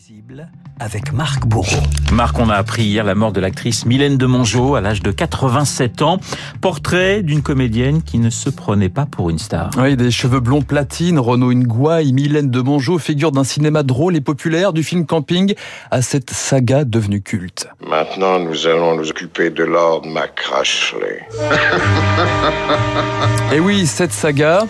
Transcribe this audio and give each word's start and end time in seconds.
Invisible 0.00 0.48
avec 0.78 1.12
Marc 1.12 1.46
Bourreau. 1.46 1.82
Marc, 2.12 2.38
on 2.38 2.48
a 2.48 2.54
appris 2.54 2.84
hier 2.84 3.04
la 3.04 3.14
mort 3.14 3.32
de 3.32 3.40
l'actrice 3.40 3.84
Mylène 3.84 4.16
de 4.16 4.24
Mongeau 4.24 4.74
à 4.74 4.80
l'âge 4.80 5.02
de 5.02 5.10
87 5.10 6.00
ans. 6.00 6.18
Portrait 6.62 7.22
d'une 7.22 7.42
comédienne 7.42 8.02
qui 8.02 8.18
ne 8.18 8.30
se 8.30 8.48
prenait 8.48 8.88
pas 8.88 9.04
pour 9.04 9.28
une 9.28 9.38
star. 9.38 9.70
Oui, 9.76 9.96
des 9.96 10.10
cheveux 10.10 10.40
blonds 10.40 10.62
platine, 10.62 11.18
Renaud 11.18 11.52
Nguay, 11.52 12.12
Mylène 12.12 12.50
de 12.50 12.60
Mongeau, 12.62 12.98
figure 12.98 13.30
d'un 13.30 13.44
cinéma 13.44 13.82
drôle 13.82 14.16
et 14.16 14.22
populaire, 14.22 14.72
du 14.72 14.82
film 14.82 15.04
Camping 15.04 15.54
à 15.90 16.00
cette 16.00 16.30
saga 16.30 16.84
devenue 16.84 17.20
culte. 17.20 17.68
Maintenant, 17.86 18.38
nous 18.38 18.66
allons 18.66 18.96
nous 18.96 19.10
occuper 19.10 19.50
de 19.50 19.64
Lord 19.64 20.06
McCrashley. 20.06 21.26
Et 23.52 23.60
oui, 23.60 23.86
cette 23.86 24.12
saga, 24.12 24.64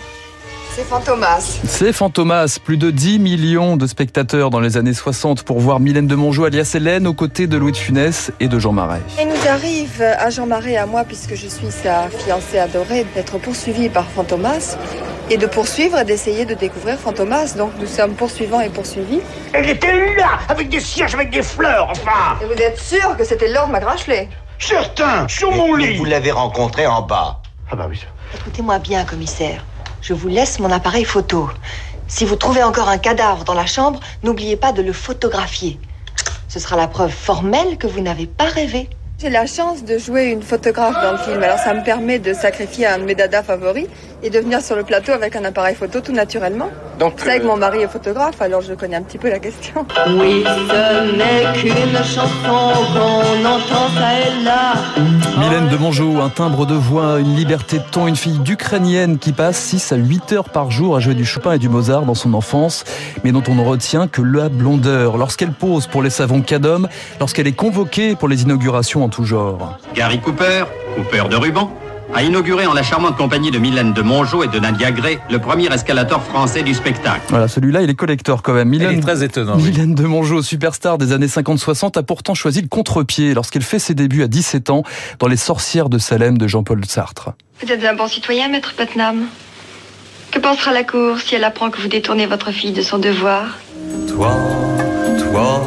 C'est 0.73 0.83
Fantomas. 0.83 1.59
c'est 1.65 1.91
Fantomas. 1.91 2.57
Plus 2.63 2.77
de 2.77 2.91
10 2.91 3.19
millions 3.19 3.75
de 3.75 3.85
spectateurs 3.87 4.49
dans 4.49 4.61
les 4.61 4.77
années 4.77 4.93
60 4.93 5.43
pour 5.43 5.59
voir 5.59 5.81
Mylène 5.81 6.07
de 6.07 6.15
Mongeau 6.15 6.45
alias 6.45 6.71
Hélène 6.73 7.07
aux 7.07 7.13
côtés 7.13 7.45
de 7.47 7.57
Louis 7.57 7.73
de 7.73 7.77
Funès 7.77 8.31
et 8.39 8.47
de 8.47 8.57
Jean 8.57 8.71
Marais. 8.71 9.01
Il 9.19 9.27
nous 9.27 9.49
arrive 9.49 10.01
à 10.01 10.29
Jean 10.29 10.45
Marais 10.47 10.71
et 10.71 10.77
à 10.77 10.85
moi, 10.85 11.03
puisque 11.03 11.35
je 11.35 11.47
suis 11.47 11.69
sa 11.69 12.07
fiancée 12.09 12.57
adorée, 12.57 13.05
d'être 13.15 13.37
poursuivis 13.37 13.89
par 13.89 14.05
Fantomas 14.05 14.77
et 15.29 15.35
de 15.35 15.45
poursuivre 15.45 15.99
et 15.99 16.05
d'essayer 16.05 16.45
de 16.45 16.53
découvrir 16.53 16.97
Fantomas. 16.97 17.55
Donc 17.57 17.71
nous 17.77 17.87
sommes 17.87 18.13
poursuivants 18.13 18.61
et 18.61 18.69
poursuivis. 18.69 19.19
Elle 19.51 19.69
était 19.69 20.15
là, 20.15 20.39
avec 20.47 20.69
des 20.69 20.79
cierges, 20.79 21.13
avec 21.13 21.31
des 21.31 21.43
fleurs, 21.43 21.89
enfin 21.89 22.37
Et 22.41 22.45
vous 22.45 22.61
êtes 22.61 22.79
sûr 22.79 23.17
que 23.17 23.25
c'était 23.25 23.51
Lord 23.51 23.67
McGrashley 23.67 24.29
Certain, 24.57 25.27
sur 25.27 25.51
mon 25.51 25.75
Mais 25.75 25.87
lit 25.87 25.97
vous 25.97 26.05
l'avez 26.05 26.31
rencontré 26.31 26.87
en 26.87 27.01
bas. 27.01 27.41
Ah 27.69 27.75
bah 27.75 27.87
oui. 27.89 27.99
Écoutez-moi 28.35 28.79
bien, 28.79 29.03
commissaire. 29.03 29.65
Je 30.01 30.13
vous 30.13 30.27
laisse 30.27 30.59
mon 30.59 30.71
appareil 30.71 31.05
photo. 31.05 31.49
Si 32.07 32.25
vous 32.25 32.35
trouvez 32.35 32.63
encore 32.63 32.89
un 32.89 32.97
cadavre 32.97 33.43
dans 33.43 33.53
la 33.53 33.67
chambre, 33.67 33.99
n'oubliez 34.23 34.55
pas 34.55 34.71
de 34.71 34.81
le 34.81 34.93
photographier. 34.93 35.79
Ce 36.47 36.59
sera 36.59 36.75
la 36.75 36.87
preuve 36.87 37.11
formelle 37.11 37.77
que 37.77 37.85
vous 37.85 38.01
n'avez 38.01 38.25
pas 38.25 38.45
rêvé. 38.45 38.89
J'ai 39.19 39.29
la 39.29 39.45
chance 39.45 39.83
de 39.83 39.99
jouer 39.99 40.25
une 40.25 40.41
photographe 40.41 40.95
dans 41.03 41.11
le 41.11 41.17
film. 41.19 41.43
Alors 41.43 41.59
ça 41.59 41.75
me 41.75 41.83
permet 41.83 42.17
de 42.17 42.33
sacrifier 42.33 42.87
un 42.87 42.97
de 42.97 43.03
mes 43.03 43.13
dadas 43.13 43.43
favoris 43.43 43.85
et 44.23 44.31
de 44.31 44.39
venir 44.39 44.61
sur 44.61 44.75
le 44.75 44.83
plateau 44.83 45.11
avec 45.11 45.35
un 45.35 45.45
appareil 45.45 45.75
photo 45.75 46.01
tout 46.01 46.11
naturellement. 46.11 46.71
Donc, 47.01 47.13
Vous 47.17 47.25
savez 47.25 47.39
que 47.39 47.45
euh, 47.45 47.47
mon 47.47 47.57
mari 47.57 47.79
est 47.79 47.87
photographe, 47.87 48.39
alors 48.43 48.61
je 48.61 48.75
connais 48.75 48.95
un 48.95 49.01
petit 49.01 49.17
peu 49.17 49.27
la 49.27 49.39
question. 49.39 49.87
Oui, 50.07 50.43
ce 50.45 51.17
n'est 51.17 51.59
qu'une 51.59 51.97
chanson 51.97 52.85
qu'on 52.93 53.43
entend 53.43 53.89
ça 53.95 54.19
et 54.19 54.43
là. 54.43 54.73
Mylène 55.39 55.67
de 55.67 55.77
Mongeau, 55.77 56.21
un 56.21 56.29
timbre 56.29 56.67
de 56.67 56.75
voix, 56.75 57.19
une 57.19 57.35
liberté 57.35 57.79
de 57.79 57.83
ton, 57.89 58.07
une 58.07 58.15
fille 58.15 58.37
d'Ukrainienne 58.37 59.17
qui 59.17 59.31
passe 59.33 59.57
6 59.57 59.93
à 59.93 59.95
8 59.95 60.33
heures 60.33 60.49
par 60.49 60.69
jour 60.69 60.95
à 60.95 60.99
jouer 60.99 61.15
du 61.15 61.25
Chopin 61.25 61.53
et 61.53 61.57
du 61.57 61.69
Mozart 61.69 62.03
dans 62.03 62.13
son 62.13 62.35
enfance, 62.35 62.83
mais 63.23 63.31
dont 63.31 63.41
on 63.47 63.55
ne 63.55 63.65
retient 63.65 64.07
que 64.07 64.21
la 64.21 64.49
blondeur. 64.49 65.17
Lorsqu'elle 65.17 65.53
pose 65.53 65.87
pour 65.87 66.03
les 66.03 66.11
savons 66.11 66.41
cadom, 66.41 66.87
lorsqu'elle 67.19 67.47
est 67.47 67.53
convoquée 67.53 68.15
pour 68.15 68.27
les 68.27 68.43
inaugurations 68.43 69.03
en 69.03 69.09
tout 69.09 69.25
genre. 69.25 69.79
Gary 69.95 70.19
Cooper, 70.19 70.65
Cooper 70.95 71.23
de 71.31 71.35
ruban, 71.35 71.71
a 72.13 72.23
inauguré 72.23 72.65
en 72.65 72.73
la 72.73 72.83
charmante 72.83 73.17
compagnie 73.17 73.51
de 73.51 73.57
Mylène 73.57 73.93
de 73.93 74.01
Mongeau 74.01 74.43
et 74.43 74.47
de 74.47 74.59
Nadia 74.59 74.91
Gray 74.91 75.19
le 75.29 75.39
premier 75.39 75.71
escalator 75.73 76.21
français 76.23 76.63
du 76.63 76.73
spectacle. 76.73 77.21
Voilà, 77.29 77.47
celui-là, 77.47 77.81
il 77.81 77.89
est 77.89 77.95
collector 77.95 78.41
quand 78.43 78.53
même. 78.53 78.69
Mylène, 78.69 78.97
est 78.97 79.01
très 79.01 79.23
étonnante. 79.23 79.57
oui. 79.61 79.71
Mylène 79.71 79.95
de 79.95 80.03
Mongeau, 80.03 80.41
superstar 80.41 80.97
des 80.97 81.13
années 81.13 81.27
50-60, 81.27 81.97
a 81.97 82.03
pourtant 82.03 82.33
choisi 82.33 82.61
le 82.61 82.67
contre-pied 82.67 83.33
lorsqu'elle 83.33 83.63
fait 83.63 83.79
ses 83.79 83.93
débuts 83.93 84.23
à 84.23 84.27
17 84.27 84.69
ans 84.69 84.83
dans 85.19 85.27
Les 85.27 85.37
Sorcières 85.37 85.89
de 85.89 85.97
Salem 85.97 86.37
de 86.37 86.47
Jean-Paul 86.47 86.83
Sartre. 86.85 87.31
Vous 87.63 87.71
êtes 87.71 87.83
un 87.85 87.93
bon 87.95 88.07
citoyen, 88.07 88.49
maître 88.49 88.73
Putnam. 88.75 89.25
Que 90.31 90.39
pensera 90.39 90.71
la 90.71 90.83
cour 90.83 91.19
si 91.19 91.35
elle 91.35 91.43
apprend 91.43 91.69
que 91.69 91.81
vous 91.81 91.89
détournez 91.89 92.25
votre 92.25 92.51
fille 92.51 92.71
de 92.71 92.81
son 92.81 92.97
devoir? 92.97 93.57
Toi, 94.07 94.37
toi, 95.31 95.63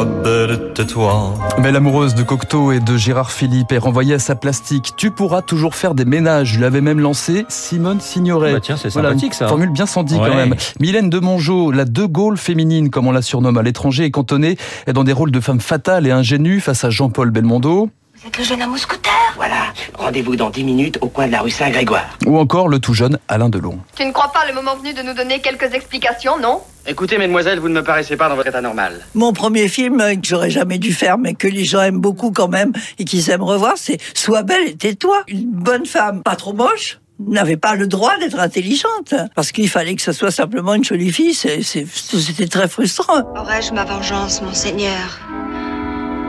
belle 0.00 0.72
de 0.74 0.82
toi. 0.82 1.34
Mais 1.58 1.70
l'amoureuse 1.70 2.14
de 2.14 2.22
Cocteau 2.22 2.72
et 2.72 2.80
de 2.80 2.96
Gérard 2.96 3.30
Philippe 3.30 3.72
est 3.72 3.78
renvoyée 3.78 4.14
à 4.14 4.18
sa 4.18 4.34
plastique. 4.34 4.94
Tu 4.96 5.10
pourras 5.10 5.42
toujours 5.42 5.74
faire 5.74 5.94
des 5.94 6.06
ménages. 6.06 6.56
Lui 6.56 6.64
avait 6.64 6.80
même 6.80 6.98
lancé 6.98 7.44
Simone 7.48 8.00
Signoret. 8.00 8.54
Bah 8.54 8.60
tiens, 8.60 8.76
c'est 8.76 8.90
Voilà, 8.90 9.10
sympathique 9.10 9.34
ça. 9.34 9.48
Formule 9.48 9.70
bien 9.70 9.86
senti 9.86 10.16
quand 10.16 10.34
même. 10.34 10.54
Mylène 10.80 11.10
de 11.10 11.18
Mongeau, 11.18 11.70
la 11.70 11.84
De 11.84 12.04
Gaulle 12.06 12.38
féminine, 12.38 12.88
comme 12.88 13.06
on 13.06 13.12
la 13.12 13.22
surnomme 13.22 13.58
à 13.58 13.62
l'étranger, 13.62 14.04
est 14.04 14.10
cantonnée 14.10 14.56
dans 14.92 15.04
des 15.04 15.12
rôles 15.12 15.30
de 15.30 15.40
femme 15.40 15.60
fatale 15.60 16.06
et 16.06 16.10
ingénue 16.10 16.60
face 16.60 16.84
à 16.84 16.90
Jean-Paul 16.90 17.30
Belmondo, 17.30 17.90
Vous 18.22 18.28
êtes 18.28 18.38
le 18.38 18.44
jeune 18.44 18.62
homme 18.62 18.72
au 18.74 18.76
scooter 18.76 19.12
Voilà, 19.36 19.72
rendez-vous 19.94 20.36
dans 20.36 20.50
10 20.50 20.62
minutes 20.62 20.98
au 21.00 21.08
coin 21.08 21.26
de 21.26 21.32
la 21.32 21.40
rue 21.40 21.50
Saint-Grégoire. 21.50 22.06
ou 22.26 22.38
encore 22.38 22.68
le 22.68 22.78
tout 22.78 22.94
jeune 22.94 23.18
Alain 23.26 23.48
Delon. 23.48 23.80
Tu 23.96 24.04
ne 24.04 24.12
crois 24.12 24.30
pas 24.32 24.46
le 24.46 24.54
moment 24.54 24.76
venu 24.76 24.94
de 24.94 25.02
nous 25.02 25.12
donner 25.14 25.40
quelques 25.40 25.74
explications, 25.74 26.38
non? 26.38 26.60
Écoutez, 26.86 27.18
mesdemoiselles, 27.18 27.58
vous 27.58 27.68
ne 27.68 27.74
me 27.74 27.82
paraissez 27.82 28.16
pas 28.16 28.28
dans 28.28 28.36
votre 28.36 28.48
état 28.48 28.60
normal. 28.60 29.04
Mon 29.14 29.32
premier 29.32 29.66
film 29.68 29.98
que 30.20 30.26
j'aurais 30.28 30.50
jamais 30.50 30.78
dû 30.78 30.92
faire, 30.92 31.18
mais 31.18 31.34
que 31.34 31.48
les 31.48 31.64
gens 31.64 31.82
aiment 31.82 32.00
beaucoup 32.00 32.30
quand 32.30 32.48
même 32.48 32.72
et 32.98 33.04
qu'ils 33.04 33.28
aiment 33.30 33.42
revoir, 33.42 33.72
c'est 33.76 33.98
Sois 34.14 34.42
belle 34.42 34.68
et 34.68 34.76
tais-toi. 34.76 35.22
Une 35.26 35.50
bonne 35.50 35.86
femme, 35.86 36.22
pas 36.22 36.36
trop 36.36 36.52
moche, 36.52 37.00
n'avait 37.18 37.56
pas 37.56 37.74
le 37.74 37.88
droit 37.88 38.16
d'être 38.18 38.38
intelligente. 38.38 39.14
Parce 39.34 39.50
qu'il 39.50 39.68
fallait 39.68 39.96
que 39.96 40.02
ce 40.02 40.12
soit 40.12 40.30
simplement 40.30 40.74
une 40.74 40.84
jolie 40.84 41.12
fille. 41.12 41.34
C'est- 41.34 41.62
c'est- 41.62 41.86
C'était 41.88 42.46
très 42.48 42.68
frustrant. 42.68 43.22
Aurais-je 43.36 43.72
ma 43.72 43.84
vengeance, 43.84 44.42
monseigneur? 44.42 45.18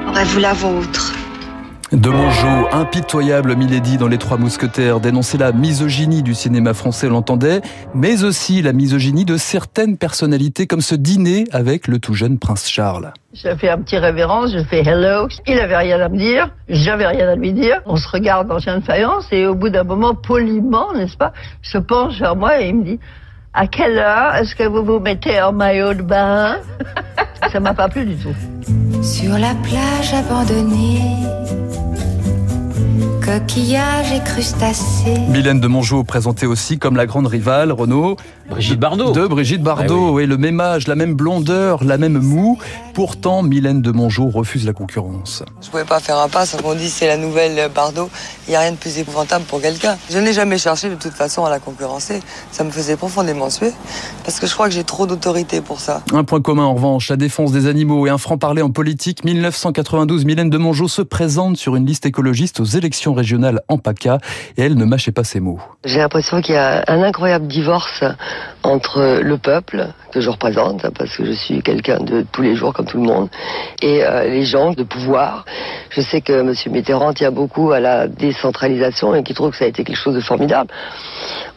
Aurez-vous 0.07 0.39
la 0.39 0.53
vôtre? 0.53 1.13
De 1.93 2.09
Mongeau, 2.09 2.67
impitoyable 2.71 3.55
Milady 3.55 3.97
dans 3.97 4.07
Les 4.07 4.17
Trois 4.17 4.37
Mousquetaires, 4.37 4.99
dénonçait 4.99 5.37
la 5.37 5.51
misogynie 5.51 6.23
du 6.23 6.33
cinéma 6.33 6.73
français, 6.73 7.05
on 7.05 7.11
l'entendait, 7.11 7.61
mais 7.93 8.23
aussi 8.23 8.63
la 8.63 8.73
misogynie 8.73 9.25
de 9.25 9.37
certaines 9.37 9.97
personnalités 9.97 10.65
comme 10.65 10.81
ce 10.81 10.95
dîner 10.95 11.43
avec 11.51 11.87
le 11.87 11.99
tout 11.99 12.15
jeune 12.15 12.39
prince 12.39 12.67
Charles. 12.67 13.13
Je 13.35 13.55
fais 13.55 13.69
un 13.69 13.77
petit 13.77 13.99
révérence, 13.99 14.51
je 14.53 14.63
fais 14.63 14.79
hello. 14.79 15.27
Il 15.45 15.59
avait 15.59 15.77
rien 15.77 15.99
à 15.99 16.09
me 16.09 16.17
dire, 16.17 16.49
j'avais 16.67 17.05
rien 17.05 17.29
à 17.29 17.35
lui 17.35 17.53
dire. 17.53 17.79
On 17.85 17.95
se 17.95 18.07
regarde 18.09 18.47
dans 18.47 18.57
une 18.57 18.81
faïence 18.81 19.27
et 19.31 19.45
au 19.45 19.53
bout 19.53 19.69
d'un 19.69 19.83
moment, 19.83 20.15
poliment, 20.15 20.93
n'est-ce 20.93 21.15
pas, 21.15 21.31
il 21.63 21.69
se 21.69 21.77
penche 21.77 22.17
vers 22.19 22.35
moi 22.35 22.59
et 22.59 22.69
il 22.69 22.75
me 22.75 22.83
dit 22.85 22.99
À 23.53 23.67
quelle 23.67 23.99
heure 23.99 24.33
est-ce 24.33 24.55
que 24.55 24.67
vous 24.67 24.83
vous 24.83 24.99
mettez 24.99 25.39
en 25.43 25.53
maillot 25.53 25.93
de 25.93 26.01
bain? 26.01 26.57
Ça 27.51 27.59
m'a 27.59 27.75
pas 27.75 27.87
plu 27.87 28.03
du 28.03 28.15
tout. 28.15 28.33
Sur 29.03 29.37
la 29.37 29.53
plage 29.61 30.11
abandonnée, 30.11 31.01
coquillages 33.25 34.11
et 34.11 34.21
crustacés. 34.23 35.17
Mylène 35.29 35.59
de 35.59 35.67
Mongeau 35.67 36.03
présentée 36.03 36.45
aussi 36.45 36.77
comme 36.77 36.95
la 36.95 37.05
grande 37.05 37.27
rivale, 37.27 37.71
Renaud, 37.71 38.17
Brigitte 38.49 38.79
Bardot. 38.79 39.11
de 39.11 39.25
Brigitte 39.25 39.63
Bardot, 39.63 40.19
et 40.19 40.25
le 40.25 40.37
même 40.37 40.59
âge, 40.59 40.87
la 40.87 40.95
même 40.95 41.13
blondeur, 41.13 41.83
la 41.83 41.97
même 41.97 42.19
moue. 42.19 42.59
Pourtant, 42.93 43.41
Mylène 43.41 43.81
de 43.81 43.91
Mongeau 43.91 44.29
refuse 44.29 44.65
la 44.65 44.73
concurrence. 44.73 45.43
Je 45.61 45.69
pouvais 45.69 45.85
pas 45.85 45.99
faire 45.99 46.17
un 46.19 46.27
pas, 46.27 46.45
ça 46.45 46.61
qu'on 46.61 46.75
dit 46.75 46.89
c'est 46.89 47.07
la 47.07 47.17
nouvelle 47.17 47.71
Bardot. 47.73 48.09
Il 48.47 48.51
n'y 48.51 48.55
a 48.55 48.59
rien 48.59 48.73
de 48.73 48.77
plus 48.77 48.97
épouvantable 48.97 49.45
pour 49.45 49.61
quelqu'un. 49.61 49.97
Je 50.11 50.19
n'ai 50.19 50.33
jamais 50.33 50.57
cherché 50.57 50.89
de 50.89 50.95
toute 50.95 51.13
façon 51.13 51.45
à 51.45 51.49
la 51.49 51.59
concurrencer. 51.59 52.19
Ça 52.51 52.63
me 52.63 52.71
faisait 52.71 52.97
profondément 52.97 53.49
suer, 53.49 53.71
parce 54.25 54.39
que 54.39 54.47
je 54.47 54.53
crois 54.53 54.67
que 54.67 54.75
j'ai 54.75 54.83
trop 54.83 55.07
d'autorité 55.07 55.61
pour 55.61 55.79
ça. 55.79 56.03
Un 56.13 56.23
point 56.23 56.41
commun 56.41 56.65
en 56.65 56.75
revanche, 56.75 57.09
la 57.09 57.17
défense 57.17 57.51
des 57.51 57.67
animaux 57.67 58.05
et 58.05 58.09
un 58.09 58.17
franc-parler 58.17 58.61
en 58.61 58.69
politique. 58.69 59.23
1992, 59.23 60.25
Mylène 60.25 60.49
de 60.49 60.57
Mongeau 60.57 60.87
se 60.87 61.01
présente 61.01 61.57
sur 61.57 61.75
une 61.75 61.85
liste 61.85 62.05
écologiste 62.05 62.59
aux 62.59 62.65
élections 62.65 63.13
régionales 63.13 63.22
en 63.67 63.77
PACA 63.77 64.19
et 64.57 64.63
elle 64.63 64.75
ne 64.75 64.85
mâchait 64.85 65.11
pas 65.11 65.23
ses 65.23 65.39
mots. 65.39 65.59
J'ai 65.85 65.99
l'impression 65.99 66.41
qu'il 66.41 66.55
y 66.55 66.57
a 66.57 66.83
un 66.87 67.01
incroyable 67.01 67.47
divorce 67.47 68.03
entre 68.63 69.19
le 69.21 69.37
peuple, 69.37 69.87
que 70.11 70.21
je 70.21 70.29
représente, 70.29 70.89
parce 70.97 71.15
que 71.17 71.25
je 71.25 71.31
suis 71.31 71.61
quelqu'un 71.61 71.99
de 71.99 72.25
tous 72.31 72.41
les 72.41 72.55
jours 72.55 72.73
comme 72.73 72.85
tout 72.85 72.97
le 72.97 73.03
monde, 73.03 73.29
et 73.81 74.03
euh, 74.03 74.27
les 74.29 74.45
gens 74.45 74.71
de 74.71 74.83
pouvoir. 74.83 75.45
Je 75.89 76.01
sais 76.01 76.21
que 76.21 76.33
M. 76.33 76.53
Mitterrand 76.71 77.13
tient 77.13 77.31
beaucoup 77.31 77.71
à 77.71 77.79
la 77.79 78.07
décentralisation 78.07 79.13
et 79.15 79.23
qu'il 79.23 79.35
trouve 79.35 79.51
que 79.51 79.57
ça 79.57 79.65
a 79.65 79.67
été 79.67 79.83
quelque 79.83 79.97
chose 79.97 80.15
de 80.15 80.21
formidable. 80.21 80.69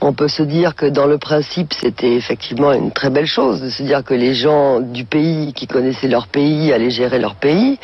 On 0.00 0.12
peut 0.12 0.28
se 0.28 0.42
dire 0.42 0.74
que 0.74 0.86
dans 0.86 1.06
le 1.06 1.18
principe, 1.18 1.72
c'était 1.72 2.14
effectivement 2.14 2.72
une 2.72 2.90
très 2.90 3.10
belle 3.10 3.26
chose 3.26 3.62
de 3.62 3.70
se 3.70 3.82
dire 3.82 4.04
que 4.04 4.14
les 4.14 4.34
gens 4.34 4.80
du 4.80 5.04
pays 5.04 5.52
qui 5.52 5.66
connaissaient 5.66 6.08
leur 6.08 6.26
pays 6.26 6.72
allaient 6.72 6.90
gérer 6.90 7.18
leur 7.18 7.36
pays, 7.36 7.78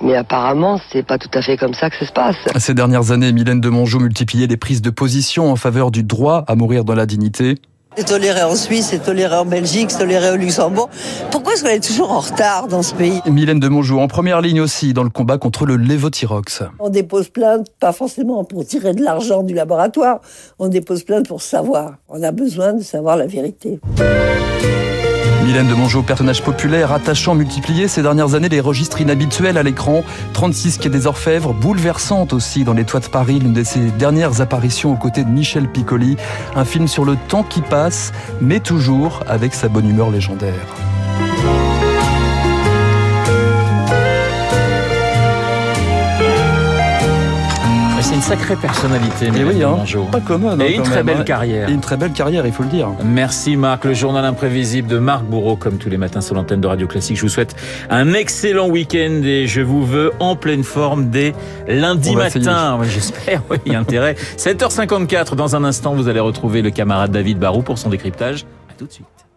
mais 0.00 0.14
apparemment, 0.14 0.80
c'est 0.90 1.02
pas 1.02 1.18
tout 1.18 1.30
à 1.34 1.42
fait 1.42 1.56
comme 1.56 1.74
ça 1.74 1.90
que 1.90 1.96
ça 1.96 2.06
se 2.06 2.12
passe. 2.12 2.36
Ces 2.56 2.74
dernières 2.74 3.10
années, 3.10 3.32
Mylène 3.32 3.60
de 3.60 3.68
Mongeau 3.68 3.98
multipliait 3.98 4.46
les 4.46 4.56
prises 4.56 4.82
de 4.82 4.90
position 4.90 5.50
en 5.50 5.56
faveur 5.56 5.90
du 5.90 6.04
droit 6.04 6.44
à 6.46 6.54
mourir 6.54 6.84
dans 6.84 6.94
la 6.94 7.06
dignité. 7.06 7.56
C'est 7.98 8.04
toléré 8.04 8.44
en 8.44 8.54
Suisse, 8.54 8.90
c'est 8.90 9.02
toléré 9.02 9.34
en 9.34 9.44
Belgique, 9.44 9.90
c'est 9.90 9.98
toléré 9.98 10.30
au 10.30 10.36
Luxembourg. 10.36 10.88
Pourquoi 11.32 11.54
est-ce 11.54 11.64
qu'on 11.64 11.70
est 11.70 11.84
toujours 11.84 12.12
en 12.12 12.20
retard 12.20 12.68
dans 12.68 12.84
ce 12.84 12.94
pays 12.94 13.20
Mylène 13.26 13.58
de 13.58 13.66
Mongeau 13.66 13.98
en 13.98 14.06
première 14.06 14.40
ligne 14.40 14.60
aussi 14.60 14.92
dans 14.92 15.02
le 15.02 15.10
combat 15.10 15.36
contre 15.36 15.66
le 15.66 15.76
lévothyrox. 15.76 16.62
On 16.78 16.90
dépose 16.90 17.28
plainte, 17.28 17.66
pas 17.80 17.92
forcément 17.92 18.44
pour 18.44 18.64
tirer 18.64 18.94
de 18.94 19.02
l'argent 19.02 19.42
du 19.42 19.52
laboratoire, 19.52 20.20
on 20.60 20.68
dépose 20.68 21.02
plainte 21.02 21.26
pour 21.26 21.42
savoir. 21.42 21.94
On 22.08 22.22
a 22.22 22.30
besoin 22.30 22.72
de 22.72 22.84
savoir 22.84 23.16
la 23.16 23.26
vérité. 23.26 23.80
Mylène 25.48 25.66
de 25.66 25.72
Mongeau, 25.72 26.02
personnage 26.02 26.42
populaire, 26.42 26.92
attachant, 26.92 27.34
multiplié 27.34 27.88
ces 27.88 28.02
dernières 28.02 28.34
années 28.34 28.50
les 28.50 28.60
registres 28.60 29.00
inhabituels 29.00 29.56
à 29.56 29.62
l'écran. 29.62 30.04
36 30.34 30.76
quai 30.76 30.90
des 30.90 31.06
Orfèvres, 31.06 31.54
bouleversante 31.54 32.34
aussi 32.34 32.64
dans 32.64 32.74
les 32.74 32.84
toits 32.84 33.00
de 33.00 33.06
Paris, 33.06 33.38
l'une 33.38 33.54
de 33.54 33.64
ses 33.64 33.90
dernières 33.92 34.42
apparitions 34.42 34.92
aux 34.92 34.96
côtés 34.96 35.24
de 35.24 35.30
Michel 35.30 35.66
Piccoli. 35.66 36.18
Un 36.54 36.66
film 36.66 36.86
sur 36.86 37.06
le 37.06 37.16
temps 37.28 37.44
qui 37.44 37.62
passe, 37.62 38.12
mais 38.42 38.60
toujours 38.60 39.24
avec 39.26 39.54
sa 39.54 39.68
bonne 39.68 39.88
humeur 39.88 40.10
légendaire. 40.10 40.66
C'est 48.08 48.14
une 48.14 48.22
sacrée 48.22 48.56
personnalité, 48.56 49.26
Et 49.26 49.30
Mylène 49.30 49.48
oui, 49.48 49.62
hein, 49.62 50.06
pas 50.10 50.22
commode. 50.22 50.62
Et 50.62 50.64
hein, 50.64 50.68
une 50.70 50.76
quand 50.78 50.84
très 50.84 50.96
même, 50.96 51.06
belle 51.06 51.16
hein. 51.18 51.24
carrière. 51.24 51.68
Et 51.68 51.72
une 51.72 51.82
très 51.82 51.98
belle 51.98 52.12
carrière, 52.12 52.46
il 52.46 52.52
faut 52.54 52.62
le 52.62 52.70
dire. 52.70 52.88
Merci 53.04 53.54
Marc, 53.54 53.84
le 53.84 53.92
journal 53.92 54.24
imprévisible 54.24 54.88
de 54.88 54.96
Marc 54.96 55.24
Bourreau, 55.24 55.56
comme 55.56 55.76
tous 55.76 55.90
les 55.90 55.98
matins 55.98 56.22
sur 56.22 56.34
l'antenne 56.34 56.62
de 56.62 56.66
Radio 56.66 56.86
Classique. 56.86 57.18
Je 57.18 57.22
vous 57.22 57.28
souhaite 57.28 57.54
un 57.90 58.14
excellent 58.14 58.70
week-end 58.70 59.20
et 59.24 59.46
je 59.46 59.60
vous 59.60 59.84
veux 59.84 60.12
en 60.20 60.36
pleine 60.36 60.64
forme 60.64 61.10
dès 61.10 61.34
lundi 61.66 62.12
On 62.14 62.16
matin. 62.16 62.78
J'espère, 62.84 63.42
oui, 63.50 63.58
il 63.66 63.74
y 63.74 63.76
a 63.76 63.78
intérêt. 63.78 64.16
7h54, 64.38 65.34
dans 65.34 65.54
un 65.54 65.62
instant, 65.62 65.94
vous 65.94 66.08
allez 66.08 66.20
retrouver 66.20 66.62
le 66.62 66.70
camarade 66.70 67.10
David 67.10 67.38
Barou 67.38 67.60
pour 67.60 67.76
son 67.76 67.90
décryptage. 67.90 68.46
À 68.70 68.72
tout 68.72 68.86
de 68.86 68.92
suite. 68.92 69.27